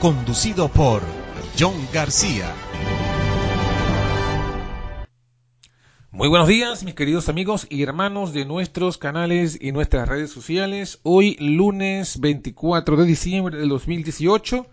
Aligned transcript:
conducido 0.00 0.68
por 0.68 1.02
John 1.58 1.74
García. 1.92 2.54
Muy 6.12 6.28
buenos 6.28 6.46
días, 6.46 6.84
mis 6.84 6.94
queridos 6.94 7.28
amigos 7.28 7.66
y 7.68 7.82
hermanos 7.82 8.32
de 8.32 8.44
nuestros 8.44 8.96
canales 8.96 9.58
y 9.60 9.72
nuestras 9.72 10.08
redes 10.08 10.30
sociales. 10.30 11.00
Hoy, 11.02 11.36
lunes 11.40 12.20
24 12.20 12.96
de 12.96 13.06
diciembre 13.06 13.58
del 13.58 13.70
2018, 13.70 14.68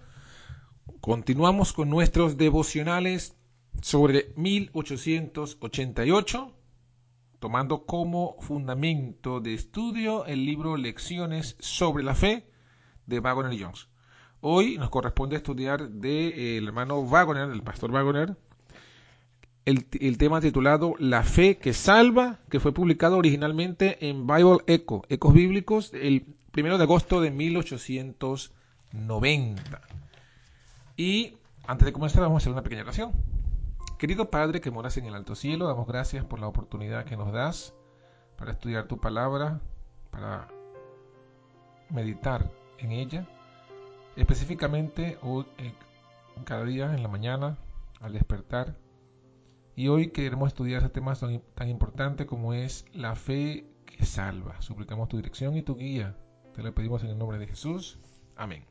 continuamos 1.02 1.74
con 1.74 1.90
nuestros 1.90 2.38
devocionales 2.38 3.36
sobre 3.82 4.32
1888, 4.36 6.54
tomando 7.40 7.86
como 7.86 8.36
fundamento 8.42 9.40
de 9.40 9.56
estudio 9.56 10.26
el 10.26 10.46
libro 10.46 10.78
Lecciones 10.78 11.56
sobre 11.60 12.04
la 12.04 12.14
Fe 12.14 12.48
de 13.08 13.20
Wagner 13.20 13.60
Jones. 13.60 13.88
Hoy 14.48 14.78
nos 14.78 14.92
corresponde 14.92 15.38
estudiar 15.38 15.90
de, 15.90 16.28
eh, 16.28 16.64
hermano 16.64 17.04
Wagner, 17.04 17.50
el 17.50 17.64
pastor 17.64 17.92
Wagner, 17.92 18.38
el, 19.66 19.88
el, 20.00 20.20
tema 20.20 20.40
titulado 20.40 20.94
La 21.00 21.24
fe 21.24 21.58
que 21.58 21.74
salva, 21.74 22.38
que 22.52 22.60
fue 22.60 22.72
publicado 22.72 23.18
originalmente 23.18 24.08
en 24.08 24.28
Bible 24.28 24.60
Echo, 24.68 25.02
Ecos 25.10 25.34
Bíblicos, 25.34 25.92
el 25.96 26.28
primero 26.52 26.78
de 26.78 26.84
agosto 26.84 27.22
de 27.22 27.32
1890. 27.32 29.82
Y 30.96 31.40
antes 31.66 31.88
de 31.88 31.94
comenzar 31.94 32.22
vamos 32.22 32.36
a 32.36 32.42
hacer 32.44 32.54
una 32.54 32.62
pequeña 32.62 32.84
oración. 32.84 33.14
Querido 33.98 34.30
Padre 34.30 34.62
que 34.62 34.70
moras 34.70 34.96
en 34.98 35.08
el 35.08 35.16
alto 35.16 35.34
cielo, 35.34 35.66
damos 35.66 35.88
gracias 35.88 36.24
por 36.24 36.40
la 36.40 36.48
oportunidad 36.48 37.06
que 37.06 37.18
nos 37.18 37.34
das 37.34 37.74
para 38.38 38.52
estudiar 38.52 38.88
tu 38.88 39.00
palabra, 39.00 39.60
para 40.12 40.48
meditar 41.90 42.52
en 42.78 42.92
ella 42.92 43.28
específicamente 44.16 45.18
hoy, 45.22 45.46
eh, 45.58 45.74
cada 46.44 46.66
día 46.66 46.94
en 46.94 47.04
la 47.04 47.10
mañana 47.10 47.58
al 48.02 48.14
despertar. 48.14 48.76
Y 49.76 49.90
hoy 49.90 50.10
queremos 50.10 50.48
estudiar 50.48 50.82
ese 50.82 50.90
tema 50.90 51.14
tan, 51.16 51.42
tan 51.54 51.70
importante 51.70 52.26
como 52.26 52.54
es 52.54 52.86
la 52.94 53.16
fe 53.16 53.66
que 53.86 54.06
salva. 54.06 54.62
Suplicamos 54.62 55.10
tu 55.10 55.18
dirección 55.18 55.58
y 55.58 55.64
tu 55.64 55.76
guía. 55.76 56.16
Te 56.54 56.64
lo 56.64 56.74
pedimos 56.74 57.04
en 57.04 57.10
el 57.10 57.18
nombre 57.18 57.38
de 57.38 57.48
Jesús. 57.48 58.00
Amén. 58.38 58.64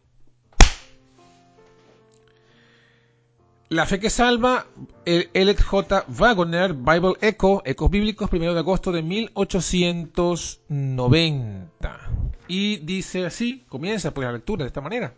La 3.70 3.86
fe 3.86 3.98
que 3.98 4.10
salva, 4.10 4.66
el 5.04 5.30
L. 5.32 5.56
J. 5.56 6.04
Wagner, 6.06 6.74
Bible 6.74 7.14
Echo, 7.20 7.60
Ecos 7.64 7.90
Bíblicos, 7.90 8.30
1 8.30 8.54
de 8.54 8.60
agosto 8.60 8.92
de 8.92 9.02
1890. 9.02 11.98
Y 12.46 12.76
dice 12.76 13.26
así, 13.26 13.64
comienza 13.68 14.14
por 14.14 14.22
la 14.24 14.32
lectura 14.32 14.64
de 14.64 14.68
esta 14.68 14.80
manera. 14.80 15.14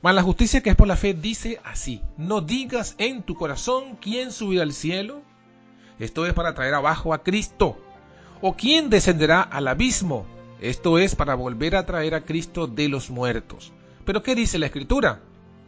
Mas 0.00 0.14
la 0.14 0.22
justicia 0.22 0.62
que 0.62 0.70
es 0.70 0.76
por 0.76 0.86
la 0.86 0.96
fe 0.96 1.14
dice 1.14 1.60
así, 1.64 2.02
no 2.16 2.40
digas 2.40 2.94
en 2.98 3.22
tu 3.22 3.34
corazón 3.34 3.96
quién 4.00 4.30
subirá 4.30 4.62
al 4.62 4.72
cielo, 4.72 5.22
esto 5.98 6.24
es 6.26 6.34
para 6.34 6.54
traer 6.54 6.74
abajo 6.74 7.12
a 7.12 7.24
Cristo, 7.24 7.76
o 8.40 8.54
quién 8.54 8.90
descenderá 8.90 9.42
al 9.42 9.66
abismo, 9.66 10.24
esto 10.60 10.98
es 10.98 11.16
para 11.16 11.34
volver 11.34 11.74
a 11.74 11.86
traer 11.86 12.14
a 12.14 12.24
Cristo 12.24 12.68
de 12.68 12.88
los 12.88 13.10
muertos. 13.10 13.72
Pero 14.04 14.22
¿qué 14.22 14.36
dice 14.36 14.58
la 14.58 14.66
Escritura? 14.66 15.20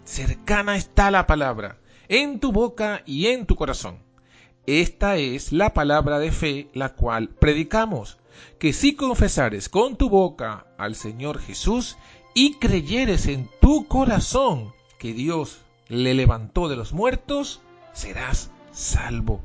Cercana 0.05 0.77
está 0.77 1.11
la 1.11 1.27
palabra, 1.27 1.79
en 2.09 2.39
tu 2.39 2.53
boca 2.53 3.03
y 3.07 3.27
en 3.27 3.47
tu 3.47 3.57
corazón. 3.57 3.99
Esta 4.67 5.17
es 5.17 5.53
la 5.53 5.75
palabra 5.75 6.21
de 6.21 6.31
fe 6.31 6.69
la 6.73 6.91
cual 6.91 7.29
predicamos, 7.29 8.19
que 8.59 8.73
si 8.73 8.95
confesares 8.95 9.69
con 9.69 9.97
tu 9.97 10.09
boca 10.09 10.67
al 10.79 10.95
Señor 10.95 11.41
Jesús 11.41 11.97
y 12.35 12.55
creyeres 12.55 13.27
en 13.27 13.49
tu 13.61 13.87
corazón 13.87 14.73
que 14.99 15.13
Dios 15.13 15.61
le 15.89 16.15
levantó 16.15 16.69
de 16.69 16.77
los 16.77 16.93
muertos, 16.93 17.61
serás 17.93 18.51
salvo. 18.73 19.43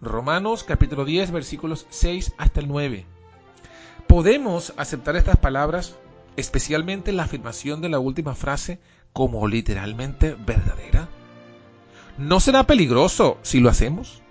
Romanos 0.00 0.64
capítulo 0.64 1.04
10 1.04 1.30
versículos 1.30 1.86
6 1.90 2.34
hasta 2.38 2.60
el 2.60 2.68
9. 2.68 3.06
¿Podemos 4.06 4.72
aceptar 4.76 5.16
estas 5.16 5.36
palabras, 5.36 5.96
especialmente 6.36 7.12
la 7.12 7.24
afirmación 7.24 7.80
de 7.80 7.88
la 7.88 7.98
última 7.98 8.34
frase, 8.34 8.80
como 9.12 9.46
literalmente 9.48 10.34
verdadera? 10.34 11.08
¿No 12.18 12.40
será 12.40 12.64
peligroso 12.66 13.38
si 13.42 13.60
lo 13.60 13.68
hacemos? 13.68 14.22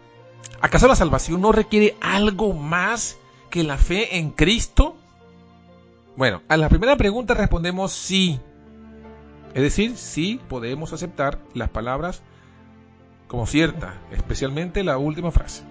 ¿Acaso 0.62 0.88
la 0.88 0.96
salvación 0.96 1.42
no 1.42 1.52
requiere 1.52 1.96
algo 2.02 2.54
más 2.54 3.18
que 3.50 3.64
la 3.64 3.78
fe 3.78 4.18
en 4.18 4.32
Cristo? 4.32 4.95
Bueno, 6.18 6.42
a 6.48 6.56
la 6.56 6.70
primera 6.70 6.96
pregunta 6.96 7.34
respondemos 7.34 7.92
sí. 7.92 8.40
Es 9.53 9.62
decir, 9.62 9.98
sí 9.98 10.40
podemos 10.48 10.94
aceptar 10.94 11.40
las 11.53 11.70
palabras 11.70 12.22
como 13.28 13.46
cierta, 13.46 13.96
especialmente 14.12 14.84
la 14.84 14.98
última 14.98 15.31
frase. 15.31 15.64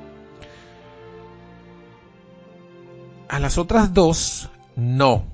A 3.28 3.38
las 3.38 3.56
otras 3.56 3.94
dos, 3.94 4.50
no. 4.76 5.24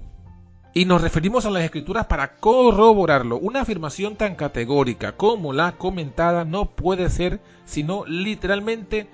Y 0.72 0.84
nos 0.84 1.02
referimos 1.02 1.44
a 1.44 1.50
las 1.50 1.64
escrituras 1.64 2.06
para 2.06 2.36
corroborarlo. 2.36 3.36
Una 3.38 3.62
afirmación 3.62 4.14
tan 4.14 4.36
categórica 4.36 5.16
como 5.16 5.52
la 5.52 5.72
comentada 5.72 6.44
no 6.44 6.70
puede 6.70 7.10
ser 7.10 7.40
sino 7.64 8.04
literalmente 8.06 9.08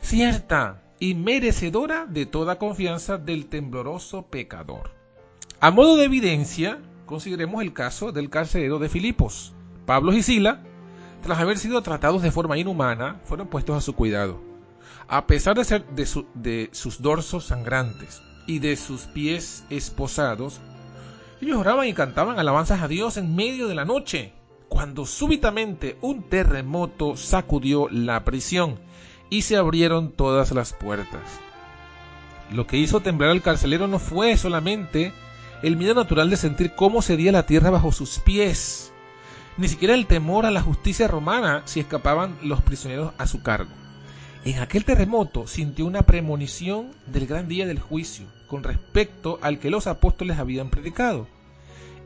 cierta 0.00 0.82
y 1.00 1.14
merecedora 1.14 2.06
de 2.06 2.26
toda 2.26 2.58
confianza 2.58 3.18
del 3.18 3.46
tembloroso 3.46 4.22
pecador. 4.26 4.99
A 5.62 5.70
modo 5.70 5.98
de 5.98 6.04
evidencia, 6.04 6.78
consideremos 7.04 7.60
el 7.60 7.74
caso 7.74 8.12
del 8.12 8.30
carcelero 8.30 8.78
de 8.78 8.88
Filipos. 8.88 9.52
Pablo 9.84 10.14
y 10.14 10.22
Sila, 10.22 10.62
tras 11.22 11.38
haber 11.38 11.58
sido 11.58 11.82
tratados 11.82 12.22
de 12.22 12.30
forma 12.30 12.56
inhumana, 12.56 13.20
fueron 13.24 13.46
puestos 13.48 13.76
a 13.76 13.82
su 13.82 13.94
cuidado. 13.94 14.40
A 15.06 15.26
pesar 15.26 15.58
de, 15.58 15.66
ser 15.66 15.84
de, 15.88 16.08
de 16.32 16.70
sus 16.72 17.02
dorsos 17.02 17.44
sangrantes 17.44 18.22
y 18.46 18.60
de 18.60 18.74
sus 18.74 19.02
pies 19.02 19.66
esposados, 19.68 20.62
ellos 21.42 21.58
oraban 21.58 21.88
y 21.88 21.92
cantaban 21.92 22.38
alabanzas 22.38 22.80
a 22.80 22.88
Dios 22.88 23.18
en 23.18 23.36
medio 23.36 23.68
de 23.68 23.74
la 23.74 23.84
noche, 23.84 24.32
cuando 24.70 25.04
súbitamente 25.04 25.98
un 26.00 26.22
terremoto 26.22 27.18
sacudió 27.18 27.90
la 27.90 28.24
prisión 28.24 28.80
y 29.28 29.42
se 29.42 29.58
abrieron 29.58 30.10
todas 30.12 30.52
las 30.52 30.72
puertas. 30.72 31.20
Lo 32.50 32.66
que 32.66 32.78
hizo 32.78 33.00
temblar 33.00 33.28
al 33.28 33.42
carcelero 33.42 33.88
no 33.88 33.98
fue 33.98 34.38
solamente 34.38 35.12
el 35.62 35.76
miedo 35.76 35.94
natural 35.94 36.30
de 36.30 36.36
sentir 36.36 36.74
cómo 36.74 37.02
sería 37.02 37.32
la 37.32 37.46
tierra 37.46 37.70
bajo 37.70 37.92
sus 37.92 38.18
pies, 38.18 38.92
ni 39.56 39.68
siquiera 39.68 39.94
el 39.94 40.06
temor 40.06 40.46
a 40.46 40.50
la 40.50 40.62
justicia 40.62 41.06
romana 41.06 41.62
si 41.66 41.80
escapaban 41.80 42.38
los 42.42 42.62
prisioneros 42.62 43.12
a 43.18 43.26
su 43.26 43.42
cargo. 43.42 43.70
En 44.44 44.58
aquel 44.58 44.86
terremoto 44.86 45.46
sintió 45.46 45.84
una 45.84 46.02
premonición 46.02 46.92
del 47.06 47.26
gran 47.26 47.46
día 47.46 47.66
del 47.66 47.78
juicio 47.78 48.26
con 48.46 48.62
respecto 48.62 49.38
al 49.42 49.58
que 49.58 49.68
los 49.68 49.86
apóstoles 49.86 50.38
habían 50.38 50.70
predicado. 50.70 51.26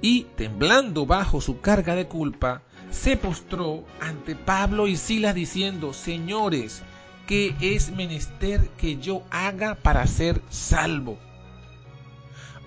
Y, 0.03 0.27
temblando 0.37 1.07
bajo 1.07 1.41
su 1.41 1.61
carga 1.61 1.95
de 1.95 2.09
culpa, 2.09 2.63
se 2.91 3.17
postró 3.17 3.85
ante 4.01 4.35
Pablo 4.35 4.89
y 4.89 4.97
Silas 4.97 5.35
diciendo, 5.35 5.93
Señores, 5.93 6.83
¿qué 7.29 7.55
es 7.61 7.93
menester 7.93 8.69
que 8.77 8.97
yo 8.97 9.23
haga 9.31 9.77
para 9.77 10.07
ser 10.09 10.43
salvo? 10.51 11.19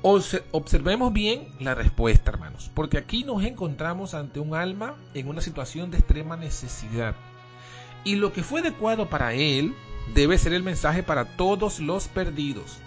Observemos 0.02 1.12
bien 1.12 1.50
la 1.60 1.74
respuesta, 1.74 2.32
hermanos, 2.32 2.72
porque 2.74 2.98
aquí 2.98 3.24
nos 3.24 3.44
encontramos 3.44 4.14
ante 4.14 4.40
un 4.40 4.56
alma 4.56 4.96
en 5.14 5.28
una 5.28 5.42
situación 5.42 5.92
de 5.92 5.98
extrema 5.98 6.38
necesidad. 6.38 7.16
Y 8.04 8.16
lo 8.16 8.32
que 8.32 8.44
fue 8.44 8.62
adecuado 8.62 9.10
para 9.10 9.34
él 9.34 9.74
debe 10.14 10.38
ser 10.38 10.54
el 10.54 10.64
mensaje 10.64 11.04
para 11.04 11.26
todos 11.36 11.80
los 11.80 12.08
perdidos. 12.08 12.78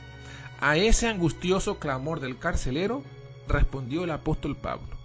A 0.60 0.76
ese 0.76 1.08
angustioso 1.08 1.78
clamor 1.78 2.20
del 2.20 2.38
carcelero 2.38 3.02
respondió 3.48 4.04
el 4.04 4.12
apóstol 4.12 4.56
Pablo. 4.56 4.96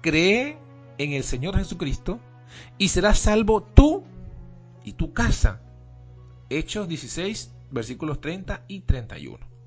Cree 0.00 0.56
en 0.98 1.12
el 1.12 1.24
Señor 1.24 1.56
Jesucristo 1.56 2.20
y 2.78 2.88
serás 2.88 3.18
salvo 3.18 3.62
tú 3.62 4.04
y 4.84 4.92
tu 4.92 5.12
casa. 5.12 5.60
Hechos 6.48 6.88
16, 6.88 7.52
versículos 7.70 8.20
30 8.20 8.64
y 8.68 8.80
31. 8.80 9.57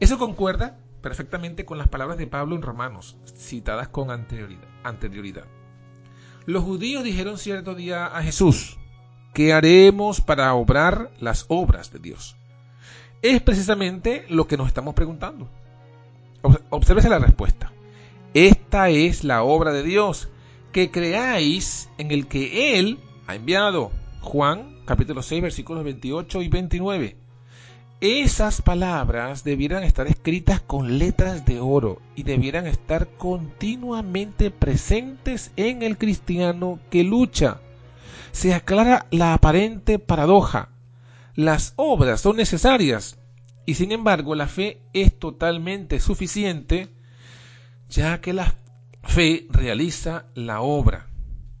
Eso 0.00 0.18
concuerda 0.18 0.78
perfectamente 1.00 1.64
con 1.64 1.78
las 1.78 1.88
palabras 1.88 2.18
de 2.18 2.26
Pablo 2.26 2.56
en 2.56 2.62
Romanos, 2.62 3.16
citadas 3.36 3.88
con 3.88 4.10
anterioridad. 4.10 5.44
Los 6.46 6.64
judíos 6.64 7.04
dijeron 7.04 7.38
cierto 7.38 7.74
día 7.74 8.06
a 8.06 8.22
Jesús, 8.22 8.78
¿qué 9.34 9.52
haremos 9.52 10.20
para 10.20 10.54
obrar 10.54 11.10
las 11.20 11.44
obras 11.48 11.92
de 11.92 11.98
Dios? 11.98 12.36
Es 13.20 13.40
precisamente 13.42 14.24
lo 14.28 14.46
que 14.46 14.56
nos 14.56 14.68
estamos 14.68 14.94
preguntando. 14.94 15.48
Obsérvese 16.70 17.08
la 17.08 17.20
respuesta. 17.20 17.72
Esta 18.34 18.88
es 18.88 19.22
la 19.22 19.42
obra 19.42 19.72
de 19.72 19.82
Dios, 19.82 20.28
que 20.72 20.90
creáis 20.90 21.88
en 21.98 22.10
el 22.10 22.26
que 22.26 22.78
Él 22.78 22.98
ha 23.26 23.34
enviado. 23.34 23.92
Juan 24.20 24.82
capítulo 24.84 25.22
6 25.22 25.42
versículos 25.42 25.84
28 25.84 26.42
y 26.42 26.48
29. 26.48 27.16
Esas 28.02 28.62
palabras 28.62 29.44
debieran 29.44 29.84
estar 29.84 30.08
escritas 30.08 30.60
con 30.60 30.98
letras 30.98 31.46
de 31.46 31.60
oro 31.60 32.02
y 32.16 32.24
debieran 32.24 32.66
estar 32.66 33.06
continuamente 33.16 34.50
presentes 34.50 35.52
en 35.54 35.84
el 35.84 35.96
cristiano 35.96 36.80
que 36.90 37.04
lucha. 37.04 37.60
Se 38.32 38.54
aclara 38.54 39.06
la 39.12 39.34
aparente 39.34 40.00
paradoja. 40.00 40.70
Las 41.36 41.74
obras 41.76 42.20
son 42.20 42.38
necesarias 42.38 43.20
y 43.66 43.74
sin 43.74 43.92
embargo 43.92 44.34
la 44.34 44.48
fe 44.48 44.82
es 44.92 45.16
totalmente 45.16 46.00
suficiente 46.00 46.88
ya 47.88 48.20
que 48.20 48.32
la 48.32 48.56
fe 49.04 49.46
realiza 49.48 50.26
la 50.34 50.60
obra. 50.60 51.06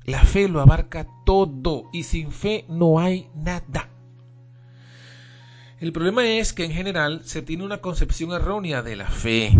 La 0.02 0.24
fe 0.24 0.48
lo 0.48 0.60
abarca 0.60 1.06
todo 1.24 1.84
y 1.92 2.02
sin 2.02 2.32
fe 2.32 2.64
no 2.68 2.98
hay 2.98 3.30
nada. 3.32 3.91
El 5.82 5.92
problema 5.92 6.24
es 6.24 6.52
que 6.52 6.64
en 6.64 6.70
general 6.70 7.22
se 7.24 7.42
tiene 7.42 7.64
una 7.64 7.78
concepción 7.78 8.30
errónea 8.30 8.82
de 8.82 8.94
la 8.94 9.08
fe. 9.08 9.50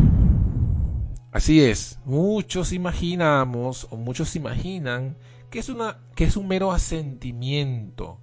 Así 1.33 1.61
es, 1.65 1.99
muchos 2.05 2.73
imaginamos 2.73 3.89
o 3.91 3.97
muchos 3.97 4.37
imaginan 4.37 5.17
que 5.51 5.59
es, 5.59 5.69
una, 5.69 5.99
que 6.15 6.23
es 6.23 6.37
un 6.37 6.47
mero 6.47 6.71
asentimiento, 6.71 8.21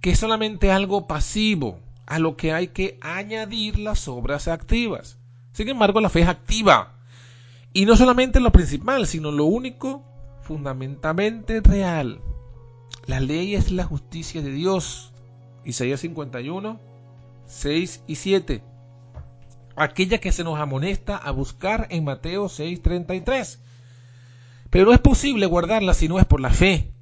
que 0.00 0.10
es 0.10 0.18
solamente 0.18 0.72
algo 0.72 1.06
pasivo 1.06 1.78
a 2.04 2.18
lo 2.18 2.36
que 2.36 2.52
hay 2.52 2.66
que 2.66 2.98
añadir 3.00 3.78
las 3.78 4.08
obras 4.08 4.48
activas. 4.48 5.20
Sin 5.52 5.68
embargo, 5.68 6.00
la 6.00 6.08
fe 6.08 6.22
es 6.22 6.28
activa. 6.28 6.98
Y 7.72 7.86
no 7.86 7.94
solamente 7.94 8.40
lo 8.40 8.50
principal, 8.50 9.06
sino 9.06 9.30
lo 9.30 9.44
único 9.44 10.02
fundamentalmente 10.42 11.60
real. 11.60 12.20
La 13.06 13.20
ley 13.20 13.54
es 13.54 13.70
la 13.70 13.84
justicia 13.84 14.42
de 14.42 14.50
Dios. 14.50 15.12
Isaías 15.64 16.00
51, 16.00 16.95
6 17.46 18.02
y 18.06 18.16
7. 18.16 18.62
Aquella 19.76 20.18
que 20.18 20.32
se 20.32 20.44
nos 20.44 20.58
amonesta 20.58 21.16
a 21.16 21.30
buscar 21.30 21.86
en 21.90 22.04
Mateo 22.04 22.48
6:33. 22.48 23.58
Pero 24.70 24.86
no 24.86 24.92
es 24.92 25.00
posible 25.00 25.46
guardarla 25.46 25.94
si 25.94 26.08
no 26.08 26.18
es 26.18 26.24
por 26.24 26.40
la 26.40 26.50
fe. 26.50 26.92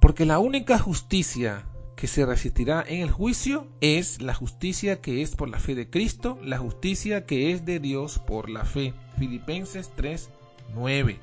Porque 0.00 0.26
la 0.26 0.38
única 0.38 0.78
justicia 0.78 1.64
que 1.96 2.08
se 2.08 2.26
resistirá 2.26 2.84
en 2.86 3.00
el 3.00 3.10
juicio 3.10 3.68
es 3.80 4.20
la 4.20 4.34
justicia 4.34 5.00
que 5.00 5.22
es 5.22 5.36
por 5.36 5.48
la 5.48 5.60
fe 5.60 5.74
de 5.74 5.88
Cristo, 5.88 6.38
la 6.42 6.58
justicia 6.58 7.24
que 7.24 7.52
es 7.52 7.64
de 7.64 7.78
Dios 7.78 8.18
por 8.18 8.50
la 8.50 8.64
fe. 8.64 8.92
Filipenses 9.16 9.90
3:9. 9.96 11.18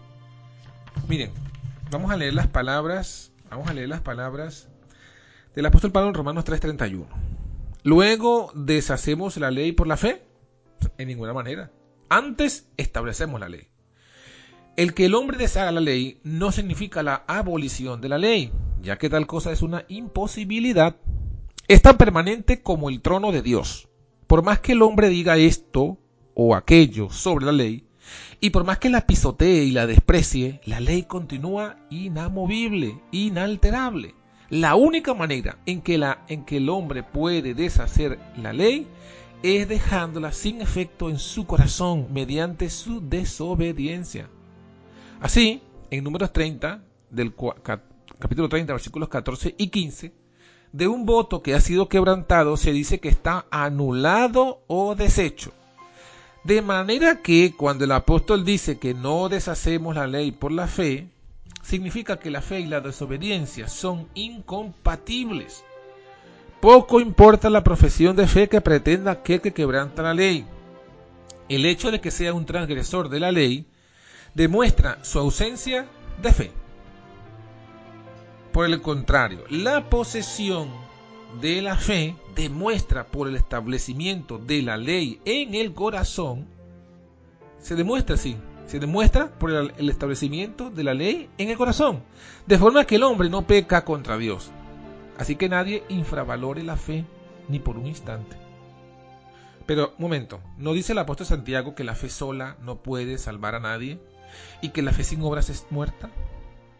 Miren, 1.07 1.31
vamos 1.91 2.11
a 2.11 2.17
leer 2.17 2.33
las 2.33 2.47
palabras, 2.47 3.31
vamos 3.49 3.69
a 3.69 3.73
leer 3.73 3.89
las 3.89 4.01
palabras 4.01 4.69
del 5.53 5.65
apóstol 5.65 5.91
Pablo 5.91 6.09
en 6.09 6.15
Romanos 6.15 6.45
3:31. 6.45 7.05
Luego 7.83 8.51
deshacemos 8.53 9.37
la 9.37 9.49
ley 9.49 9.71
por 9.71 9.87
la 9.87 9.97
fe. 9.97 10.21
En 10.97 11.07
ninguna 11.07 11.33
manera. 11.33 11.71
Antes 12.09 12.67
establecemos 12.77 13.39
la 13.39 13.49
ley. 13.49 13.67
El 14.77 14.93
que 14.93 15.05
el 15.05 15.15
hombre 15.15 15.37
deshaga 15.37 15.71
la 15.71 15.81
ley 15.81 16.19
no 16.23 16.51
significa 16.51 17.03
la 17.03 17.23
abolición 17.27 17.99
de 17.99 18.09
la 18.09 18.17
ley, 18.17 18.51
ya 18.81 18.97
que 18.97 19.09
tal 19.09 19.27
cosa 19.27 19.51
es 19.51 19.61
una 19.61 19.85
imposibilidad. 19.89 20.95
Es 21.67 21.81
tan 21.81 21.97
permanente 21.97 22.61
como 22.61 22.89
el 22.89 23.01
trono 23.01 23.31
de 23.31 23.41
Dios. 23.41 23.89
Por 24.27 24.43
más 24.43 24.59
que 24.59 24.73
el 24.73 24.81
hombre 24.81 25.09
diga 25.09 25.37
esto 25.37 25.97
o 26.35 26.55
aquello 26.55 27.09
sobre 27.09 27.45
la 27.45 27.51
ley, 27.51 27.87
y 28.39 28.51
por 28.51 28.63
más 28.63 28.77
que 28.77 28.89
la 28.89 29.05
pisotee 29.05 29.63
y 29.65 29.71
la 29.71 29.87
desprecie, 29.87 30.61
la 30.65 30.79
ley 30.79 31.03
continúa 31.03 31.77
inamovible, 31.89 32.99
inalterable. 33.11 34.15
La 34.51 34.75
única 34.75 35.13
manera 35.13 35.59
en 35.65 35.81
que, 35.81 35.97
la, 35.97 36.25
en 36.27 36.43
que 36.43 36.57
el 36.57 36.67
hombre 36.67 37.03
puede 37.03 37.53
deshacer 37.53 38.19
la 38.35 38.51
ley 38.51 38.85
es 39.43 39.65
dejándola 39.69 40.33
sin 40.33 40.59
efecto 40.59 41.09
en 41.09 41.19
su 41.19 41.47
corazón 41.47 42.07
mediante 42.11 42.69
su 42.69 42.99
desobediencia. 42.99 44.27
Así, 45.21 45.63
en 45.89 46.03
números 46.03 46.33
30, 46.33 46.83
del 47.09 47.33
capítulo 48.19 48.49
30, 48.49 48.73
versículos 48.73 49.07
14 49.07 49.55
y 49.57 49.67
15, 49.69 50.13
de 50.73 50.87
un 50.87 51.05
voto 51.05 51.41
que 51.41 51.53
ha 51.53 51.61
sido 51.61 51.87
quebrantado 51.87 52.57
se 52.57 52.73
dice 52.73 52.99
que 52.99 53.07
está 53.07 53.45
anulado 53.51 54.65
o 54.67 54.95
deshecho. 54.95 55.53
De 56.43 56.61
manera 56.61 57.21
que 57.21 57.53
cuando 57.55 57.85
el 57.85 57.91
apóstol 57.93 58.43
dice 58.43 58.79
que 58.79 58.93
no 58.93 59.29
deshacemos 59.29 59.95
la 59.95 60.07
ley 60.07 60.33
por 60.33 60.51
la 60.51 60.67
fe, 60.67 61.07
significa 61.61 62.19
que 62.19 62.31
la 62.31 62.41
fe 62.41 62.59
y 62.59 62.65
la 62.65 62.81
desobediencia 62.81 63.67
son 63.67 64.07
incompatibles. 64.13 65.63
Poco 66.59 66.99
importa 66.99 67.49
la 67.49 67.63
profesión 67.63 68.15
de 68.15 68.27
fe 68.27 68.47
que 68.47 68.61
pretenda 68.61 69.23
que 69.23 69.39
quebranta 69.39 70.03
la 70.03 70.13
ley. 70.13 70.45
El 71.49 71.65
hecho 71.65 71.91
de 71.91 71.99
que 71.99 72.11
sea 72.11 72.33
un 72.33 72.45
transgresor 72.45 73.09
de 73.09 73.19
la 73.19 73.31
ley 73.31 73.65
demuestra 74.35 75.03
su 75.03 75.19
ausencia 75.19 75.87
de 76.21 76.31
fe. 76.31 76.51
Por 78.51 78.65
el 78.65 78.81
contrario, 78.81 79.43
la 79.49 79.89
posesión 79.89 80.69
de 81.39 81.61
la 81.61 81.77
fe 81.77 82.15
demuestra 82.35 83.05
por 83.05 83.27
el 83.27 83.35
establecimiento 83.35 84.37
de 84.37 84.61
la 84.61 84.77
ley 84.77 85.21
en 85.25 85.55
el 85.55 85.73
corazón, 85.73 86.47
se 87.59 87.75
demuestra 87.75 88.15
así, 88.15 88.35
se 88.71 88.79
demuestra 88.79 89.27
por 89.27 89.51
el 89.51 89.89
establecimiento 89.89 90.69
de 90.69 90.85
la 90.85 90.93
ley 90.93 91.29
en 91.37 91.49
el 91.49 91.57
corazón, 91.57 92.03
de 92.47 92.57
forma 92.57 92.85
que 92.85 92.95
el 92.95 93.03
hombre 93.03 93.29
no 93.29 93.45
peca 93.45 93.83
contra 93.83 94.17
Dios. 94.17 94.49
Así 95.17 95.35
que 95.35 95.49
nadie 95.49 95.83
infravalore 95.89 96.63
la 96.63 96.77
fe 96.77 97.03
ni 97.49 97.59
por 97.59 97.75
un 97.75 97.85
instante. 97.85 98.37
Pero, 99.65 99.93
momento, 99.97 100.39
¿no 100.57 100.71
dice 100.71 100.93
el 100.93 100.99
apóstol 100.99 101.27
Santiago 101.27 101.75
que 101.75 101.83
la 101.83 101.95
fe 101.95 102.07
sola 102.07 102.55
no 102.61 102.77
puede 102.77 103.17
salvar 103.17 103.55
a 103.55 103.59
nadie 103.59 103.99
y 104.61 104.69
que 104.69 104.81
la 104.81 104.93
fe 104.93 105.03
sin 105.03 105.21
obras 105.21 105.49
es 105.49 105.67
muerta? 105.69 106.09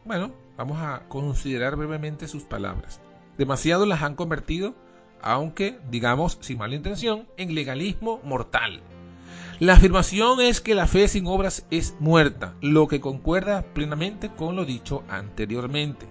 Bueno, 0.05 0.31
vamos 0.55 0.77
a 0.81 1.03
considerar 1.10 1.75
brevemente 1.75 2.29
sus 2.29 2.43
palabras. 2.43 3.01
Demasiado 3.38 3.86
las 3.86 4.01
han 4.01 4.15
convertido, 4.15 4.75
aunque, 5.21 5.77
digamos, 5.89 6.38
sin 6.39 6.57
mala 6.57 6.75
intención, 6.75 7.27
en 7.36 7.53
legalismo 7.53 8.21
mortal 8.24 8.81
la 9.62 9.74
afirmación 9.74 10.41
es 10.41 10.60
que 10.60 10.74
la 10.74 10.88
fe 10.88 11.08
sin 11.08 11.27
obras 11.27 11.68
es 11.70 11.94
muerta, 12.00 12.56
lo 12.62 12.88
que 12.88 13.00
concuerda 13.00 13.62
plenamente 13.62 14.30
con 14.30 14.56
lo 14.56 14.65
dicho 14.65 15.03
anteriormente. 15.08 16.08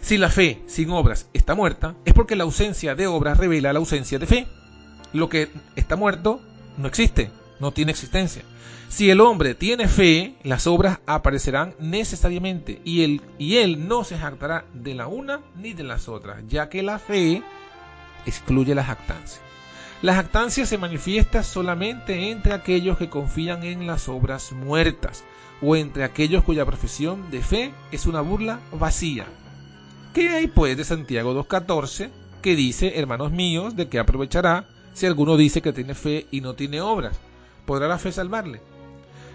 Si 0.00 0.18
la 0.18 0.28
fe 0.28 0.60
sin 0.66 0.90
obras 0.90 1.28
está 1.32 1.54
muerta, 1.54 1.94
es 2.04 2.12
porque 2.12 2.34
la 2.34 2.42
ausencia 2.42 2.96
de 2.96 3.06
obras 3.06 3.38
revela 3.38 3.72
la 3.72 3.78
ausencia 3.78 4.18
de 4.18 4.26
fe. 4.26 4.48
Lo 5.12 5.28
que 5.28 5.48
está 5.76 5.94
muerto 5.94 6.40
no 6.76 6.88
existe, 6.88 7.30
no 7.60 7.70
tiene 7.70 7.92
existencia. 7.92 8.42
Si 8.88 9.10
el 9.10 9.20
hombre 9.20 9.54
tiene 9.54 9.86
fe, 9.86 10.34
las 10.42 10.66
obras 10.66 10.98
aparecerán 11.06 11.76
necesariamente 11.78 12.80
y 12.84 13.04
él, 13.04 13.20
y 13.38 13.58
él 13.58 13.86
no 13.86 14.02
se 14.02 14.18
jactará 14.18 14.64
de 14.74 14.96
la 14.96 15.06
una 15.06 15.38
ni 15.54 15.72
de 15.72 15.84
las 15.84 16.08
otras, 16.08 16.42
ya 16.48 16.68
que 16.68 16.82
la 16.82 16.98
fe 16.98 17.44
excluye 18.26 18.74
la 18.74 18.82
jactancia. 18.82 19.40
La 20.02 20.14
jactancia 20.14 20.66
se 20.66 20.78
manifiesta 20.78 21.44
solamente 21.44 22.30
entre 22.30 22.54
aquellos 22.54 22.98
que 22.98 23.08
confían 23.08 23.62
en 23.62 23.86
las 23.86 24.08
obras 24.08 24.50
muertas 24.50 25.22
o 25.60 25.76
entre 25.76 26.02
aquellos 26.02 26.42
cuya 26.42 26.66
profesión 26.66 27.30
de 27.30 27.40
fe 27.40 27.72
es 27.92 28.06
una 28.06 28.20
burla 28.20 28.58
vacía. 28.72 29.26
¿Qué 30.12 30.30
hay 30.30 30.48
pues 30.48 30.76
de 30.76 30.84
Santiago 30.84 31.32
2.14 31.34 32.10
que 32.42 32.56
dice, 32.56 32.98
hermanos 32.98 33.30
míos, 33.30 33.76
de 33.76 33.88
qué 33.88 34.00
aprovechará 34.00 34.66
si 34.92 35.06
alguno 35.06 35.36
dice 35.36 35.62
que 35.62 35.72
tiene 35.72 35.94
fe 35.94 36.26
y 36.32 36.40
no 36.40 36.54
tiene 36.54 36.80
obras? 36.80 37.20
¿Podrá 37.64 37.86
la 37.86 37.98
fe 37.98 38.10
salvarle? 38.10 38.60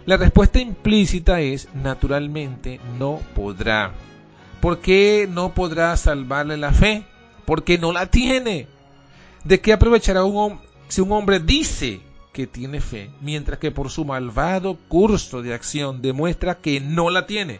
La 0.05 0.17
respuesta 0.17 0.59
implícita 0.59 1.39
es, 1.39 1.69
naturalmente, 1.73 2.81
no 2.99 3.21
podrá. 3.35 3.93
¿Por 4.59 4.79
qué 4.79 5.29
no 5.31 5.53
podrá 5.53 5.95
salvarle 5.95 6.57
la 6.57 6.73
fe? 6.73 7.05
porque 7.47 7.77
no 7.77 7.93
la 7.93 8.07
tiene. 8.07 8.67
¿De 9.43 9.61
qué 9.61 9.73
aprovechará 9.73 10.23
un 10.23 10.59
si 10.87 11.01
un 11.01 11.11
hombre 11.11 11.39
dice 11.39 12.01
que 12.33 12.47
tiene 12.47 12.81
fe, 12.81 13.09
mientras 13.21 13.59
que 13.59 13.71
por 13.71 13.89
su 13.89 14.05
malvado 14.05 14.77
curso 14.87 15.41
de 15.41 15.53
acción 15.53 16.01
demuestra 16.01 16.59
que 16.59 16.79
no 16.79 17.09
la 17.09 17.25
tiene? 17.25 17.59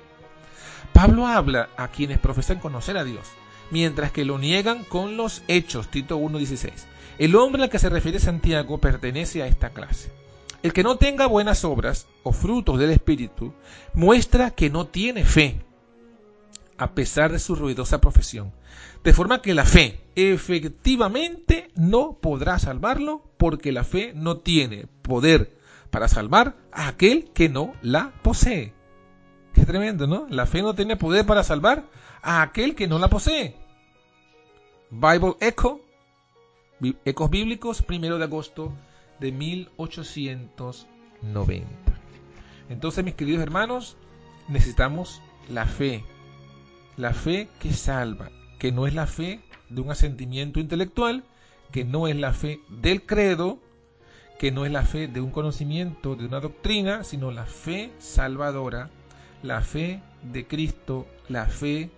Pablo 0.94 1.28
habla 1.28 1.70
a 1.78 1.90
quienes 1.90 2.20
profesan 2.20 2.60
conocer 2.60 2.98
a 2.98 3.04
Dios, 3.04 3.28
mientras 3.72 4.12
que 4.12 4.26
lo 4.26 4.40
niegan 4.40 4.84
con 4.84 5.18
los 5.18 5.44
hechos, 5.48 5.90
Tito 5.90 6.18
1.16. 6.18 6.72
El 7.20 7.36
hombre 7.36 7.64
al 7.64 7.70
que 7.70 7.80
se 7.80 7.90
refiere 7.90 8.20
Santiago 8.20 8.78
pertenece 8.80 9.44
a 9.44 9.48
esta 9.48 9.70
clase. 9.70 10.12
El 10.64 10.74
que 10.74 10.84
no 10.84 10.98
tenga 10.98 11.28
buenas 11.28 11.64
obras 11.64 12.08
o 12.24 12.32
frutos 12.32 12.80
del 12.80 12.90
Espíritu 12.92 13.54
muestra 13.94 14.52
que 14.52 14.70
no 14.70 14.88
tiene 14.88 15.24
fe, 15.24 15.62
a 16.78 16.94
pesar 16.94 17.32
de 17.32 17.40
su 17.40 17.56
ruidosa 17.56 18.00
profesión. 18.00 18.54
De 19.04 19.14
forma 19.14 19.42
que 19.42 19.54
la 19.54 19.66
fe 19.66 20.00
efectivamente 20.16 21.70
no 21.76 22.18
podrá 22.22 22.60
salvarlo 22.60 23.24
porque 23.38 23.72
la 23.72 23.84
fe 23.84 24.14
no 24.16 24.38
tiene 24.38 24.88
poder 25.02 25.58
para 25.90 26.08
salvar 26.08 26.56
a 26.72 26.88
aquel 26.88 27.32
que 27.34 27.50
no 27.50 27.74
la 27.82 28.14
posee. 28.22 28.74
Qué 29.54 29.66
tremendo, 29.66 30.08
¿no? 30.08 30.28
La 30.30 30.46
fe 30.46 30.62
no 30.62 30.76
tiene 30.76 30.98
poder 30.98 31.26
para 31.26 31.44
salvar 31.44 31.86
a 32.22 32.42
aquel 32.42 32.76
que 32.76 32.88
no 32.88 33.00
la 33.00 33.08
posee. 33.08 33.56
Bible 34.92 35.36
Echo, 35.40 35.82
Ecos 37.06 37.30
Bíblicos, 37.30 37.82
primero 37.82 38.18
de 38.18 38.26
agosto 38.26 38.74
de 39.20 39.32
1890. 39.32 41.68
Entonces, 42.70 43.04
mis 43.04 43.16
queridos 43.16 43.42
hermanos, 43.42 43.98
necesitamos 44.48 45.22
la 45.50 45.66
fe. 45.66 46.06
La 46.98 47.14
fe 47.14 47.48
que 47.60 47.74
salva, 47.74 48.32
que 48.58 48.72
no 48.72 48.88
es 48.88 48.96
la 48.96 49.06
fe 49.06 49.40
de 49.70 49.82
un 49.82 49.92
asentimiento 49.92 50.60
intelectual, 50.60 51.24
que 51.72 51.86
no 51.86 52.08
es 52.08 52.16
la 52.16 52.34
fe 52.34 52.60
del 52.70 53.06
credo, 53.06 53.62
que 54.40 54.52
no 54.52 54.66
es 54.66 54.72
la 54.72 54.84
fe 54.84 55.08
de 55.08 55.22
un 55.22 55.30
conocimiento, 55.32 56.16
de 56.16 56.26
una 56.26 56.40
doctrina, 56.40 57.04
sino 57.04 57.32
la 57.32 57.46
fe 57.46 57.92
salvadora, 58.00 58.90
la 59.44 59.62
fe 59.62 60.02
de 60.24 60.48
Cristo, 60.48 61.08
la 61.30 61.46
fe 61.46 61.92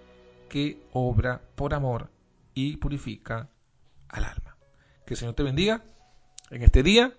que 0.50 0.82
obra 0.92 1.42
por 1.56 1.74
amor 1.74 2.10
y 2.54 2.78
purifica 2.78 3.50
al 4.10 4.26
alma. 4.26 4.58
Que 5.06 5.14
el 5.14 5.18
Señor 5.18 5.36
te 5.36 5.44
bendiga 5.44 5.84
en 6.50 6.62
este 6.62 6.84
día. 6.84 7.14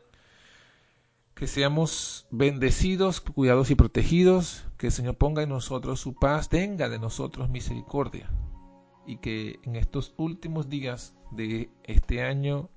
Que 1.40 1.46
seamos 1.46 2.26
bendecidos, 2.30 3.22
cuidados 3.22 3.70
y 3.70 3.74
protegidos. 3.74 4.66
Que 4.76 4.88
el 4.88 4.92
Señor 4.92 5.16
ponga 5.16 5.42
en 5.42 5.48
nosotros 5.48 5.98
su 5.98 6.14
paz, 6.14 6.50
tenga 6.50 6.90
de 6.90 6.98
nosotros 6.98 7.48
misericordia. 7.48 8.30
Y 9.06 9.16
que 9.16 9.58
en 9.62 9.76
estos 9.76 10.12
últimos 10.18 10.68
días 10.68 11.14
de 11.30 11.70
este 11.84 12.22
año, 12.22 12.68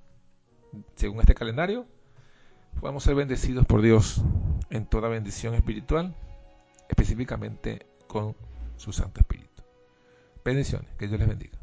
según 0.95 1.19
este 1.19 1.35
calendario, 1.35 1.85
podamos 2.79 3.03
ser 3.03 3.15
bendecidos 3.15 3.65
por 3.65 3.81
Dios 3.81 4.21
en 4.69 4.85
toda 4.85 5.09
bendición 5.09 5.55
espiritual, 5.55 6.15
específicamente 6.87 7.85
con 8.07 8.33
su 8.77 8.93
Santo 8.93 9.19
Espíritu. 9.19 9.61
Bendiciones, 10.45 10.89
que 10.95 11.07
Dios 11.09 11.19
les 11.19 11.27
bendiga. 11.27 11.62